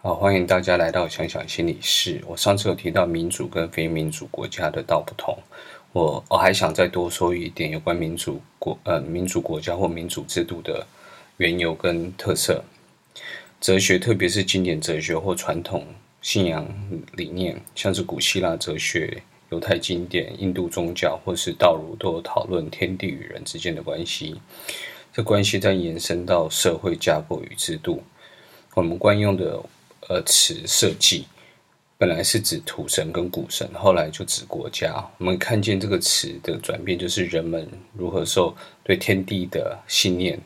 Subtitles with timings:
[0.00, 2.22] 好，欢迎大家来到想想心理室。
[2.24, 5.36] 我上次有提到民主跟非民主国家的道不同，
[5.92, 10.86] 我我还想再多说一点有关民主国呃民主国家或民主制度的
[11.38, 12.62] 缘由跟特色。
[13.60, 15.84] 哲学，特别是经典哲学或传统
[16.22, 16.64] 信仰
[17.14, 19.20] 理念，像是古希腊哲学、
[19.50, 24.40] 犹太经典、印度宗教或是道儒，都有讨论天地与人之间的关系。
[25.12, 28.04] 这关系再延伸到社会架构与制度，
[28.74, 29.60] 我们惯用的。
[30.08, 31.26] 呃，词设计
[31.98, 34.94] 本来是指土神跟谷神，后来就指国家。
[35.18, 40.40] 我们看见这个词的转变，就是人们如何受对天地的信念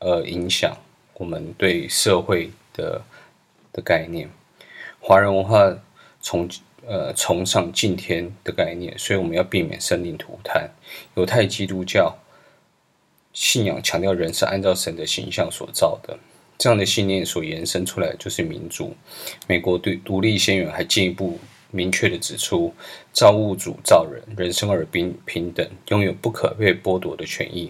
[0.00, 0.76] 而影响
[1.14, 3.00] 我们对社会的
[3.72, 4.28] 的概念。
[4.98, 5.72] 华人文化
[6.20, 6.48] 崇
[6.86, 10.68] 呃崇尚敬天的概念，所以我们要避免生灵涂炭。
[11.14, 12.16] 犹太基督教
[13.32, 16.18] 信仰强调人是按照神的形象所造的。
[16.56, 18.94] 这样的信念所延伸出来就是民主。
[19.46, 21.38] 美国对独立宣言还进一步
[21.70, 22.72] 明确地指出：
[23.12, 27.68] 造物主造人，人生而平平等，拥有不可被剥夺的权益。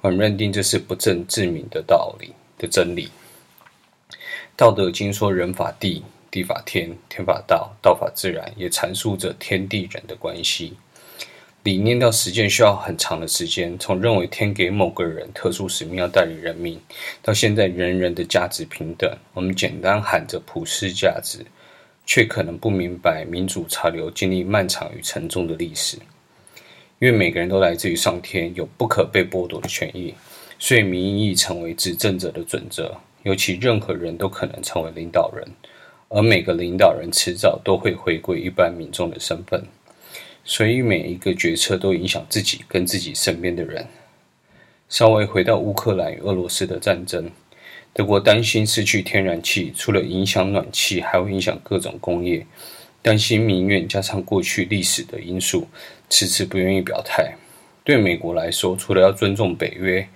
[0.00, 3.10] 我们认定这是不证自明的道理的真理。
[4.56, 10.74] 道德经说：“人法地，地法天，天法道，道法自然。”也阐述着天地人的关系。
[11.64, 16.78] 理念到实践需要很长的时间，从认为天给某个人特殊使命要带领人民，
[17.22, 21.38] 到现在人人的价值平等，我们简单喊着普世价值，
[22.04, 25.96] 却可能不明白民主潮流经历漫长与沉重的历史。
[26.98, 30.14] 因为每个人都来自于上天，有不可被剥夺的权益，
[30.58, 32.94] 所以民意成为执政者的准则。
[33.22, 35.48] 尤其任何人都可能成为领导人，
[36.10, 39.64] 而每个领导人迟早都会回归一般民众的身份。
[40.44, 43.86] 所以每一个决策都影响自己跟自己身边的人。
[44.88, 47.30] 稍微回到乌克兰与俄罗斯的战争，
[47.92, 52.46] 德国担心失去天然气，除了影响暖气，还会影响各种工业。
[53.00, 55.66] 担心民怨，加上过去历史的因素，
[56.08, 57.34] 迟迟不愿意表态。
[57.82, 60.06] 对美国来说，除了要尊重北约、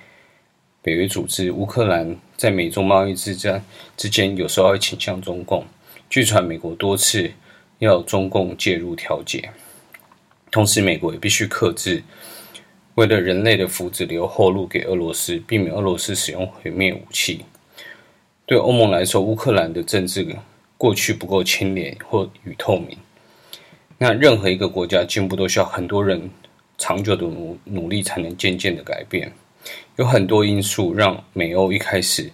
[0.81, 3.63] 北约组织，乌克兰在美中贸易之战
[3.97, 5.65] 之间，有时候会倾向中共。
[6.09, 7.31] 据传，美国多次
[7.79, 9.51] 要中共介入调解。
[10.51, 12.03] 同时，美国也必须克制，
[12.95, 17.45] 为了人类的福祉留后路给俄罗斯，避免俄罗斯使用毁灭武器。
[18.47, 20.27] 对欧盟来说，乌克兰的政治
[20.79, 22.97] 过去不够清廉或与透明。
[23.99, 26.31] 那任何一个国家进步都需要很多人
[26.79, 29.31] 长久的努努力才能渐渐的改变。
[29.97, 32.31] 有很多因素让美欧一开始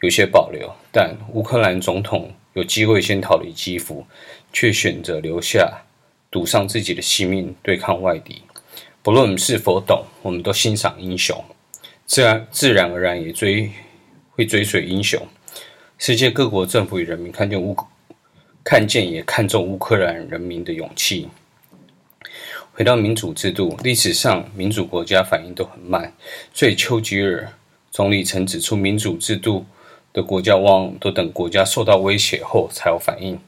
[0.00, 4.04] 有些保留，但乌克兰总统有机会先逃离基辅，
[4.52, 5.82] 却选择留下。
[6.34, 8.42] 赌上自己的性命对抗外敌，
[9.04, 11.44] 不论是否懂，我们都欣赏英雄，
[12.06, 13.70] 自然自然而然也追
[14.32, 15.24] 会追随英雄。
[15.96, 17.76] 世界各国政府与人民看见乌
[18.64, 21.28] 看见也看重乌克兰人民的勇气。
[22.72, 26.12] 回到民主制度，历史上民主国家反应都很慢，
[26.52, 27.48] 所以丘吉尔
[27.92, 29.64] 总理曾指出，民主制度
[30.12, 33.38] 的国家往往都等国家受到威胁后才有反应。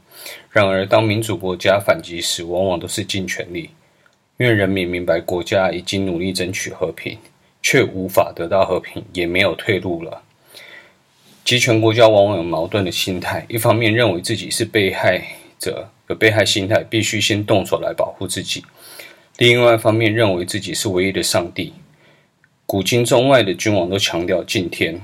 [0.50, 3.70] 然而，当民主国家反击时，往往都是尽全力，
[4.38, 7.18] 因为人民明白国家已经努力争取和平，
[7.62, 10.22] 却无法得到和平，也没有退路了。
[11.44, 15.22] 集权国家往往有矛盾的心态：一方面认为自己是被害
[15.58, 18.62] 者，有被害心态，必须先动手来保护自己；
[19.38, 21.72] 另外一方面认为自己是唯一的上帝。
[22.66, 25.00] 古今中外的君王都强调敬天，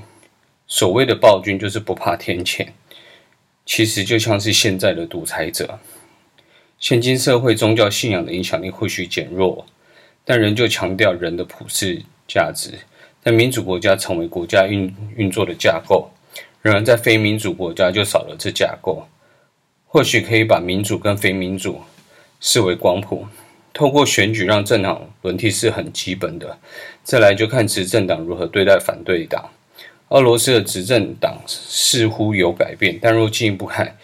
[0.67, 2.67] 所谓的暴君就是不怕天谴。
[3.65, 5.79] 其实就像是现在的独裁者。
[6.79, 9.65] 现今社会宗教信仰的影响力或许减弱，
[10.25, 12.71] 但仍旧强调人的普世价值。
[13.23, 16.11] 在民主国家成为国家运运作的架构，
[16.61, 19.07] 然而在非民主国家就少了这架构。
[19.85, 21.79] 或许可以把民主跟非民主
[22.41, 23.27] 视为光谱，
[23.73, 26.57] 透过选举让政党轮替是很基本的。
[27.03, 29.49] 再来就看执政党如何对待反对党。
[30.13, 33.97] 俄罗斯的执政党似乎有改变，但若进一步看，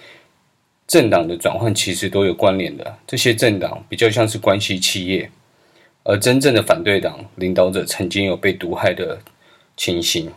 [0.87, 2.97] 政党的转换其实都有关联的。
[3.05, 5.29] 这些政党比较像是关系企业，
[6.03, 9.19] 而真正的反对党领导者曾经有被毒害的
[9.77, 10.31] 情形。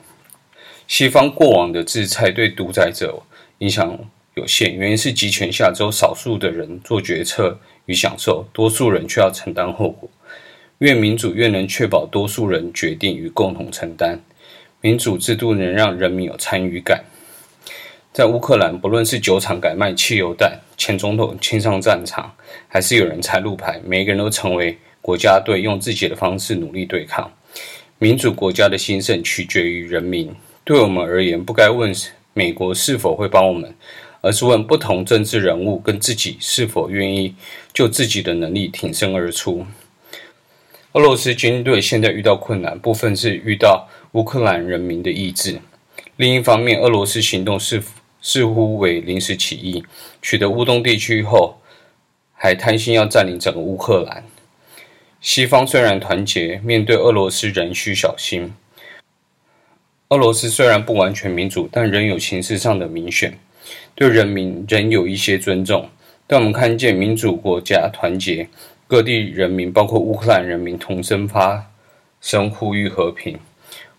[0.87, 3.23] 西方过往的制裁对独裁者
[3.61, 3.99] 影响
[4.35, 10.11] 有限，原因是集权下只有少数的人做决策与享受，多数人却要承担后果。
[10.81, 14.21] 越民主越能确保多数人决定与共同承担。
[14.85, 17.05] 民主制度能让人民有参与感。
[18.13, 22.35] 在乌克兰，不论是酒厂改卖汽油弹，前总统亲上战场，
[22.67, 27.31] 还是有人拆路牌，每个人都成为国家队，用自己的方式努力对抗。
[28.01, 30.35] 民主国家的兴盛取决于人民。
[30.65, 31.95] 对我们而言，不该问
[32.35, 33.73] 美国是否会帮我们，
[34.21, 37.37] 而是问不同政治人物跟自己是否愿意
[37.73, 39.65] 就自己的能力挺身而出。
[40.93, 45.55] 俄罗斯军队现在遇到困难，部分是遇到乌克兰人民的意志；
[46.17, 47.83] 另一方面，俄罗斯行动似
[48.21, 49.83] 似乎为临时起意，
[50.21, 51.59] 取得乌东地区后，
[52.35, 54.23] 还贪心要占领整个乌克兰。
[55.23, 58.53] 西方虽然团结，面对俄罗斯仍需小心。
[60.11, 63.39] 俄罗斯虽然不完全民主，但仍有形式上的民选。
[63.95, 65.89] 对人民仍有一些尊重，
[66.27, 68.49] 但我们看见民主国家团结，
[68.93, 71.73] 各地人民，包括乌克兰人民，同声发
[72.21, 73.39] 声呼吁和平。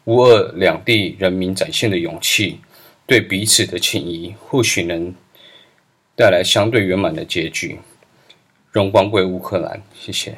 [0.03, 2.59] 乌俄两地人民展现的勇气，
[3.07, 5.11] 对彼此的情谊，或许能
[6.15, 7.79] 带来相对圆满的结局。
[8.71, 10.37] 荣光归乌克兰，谢谢。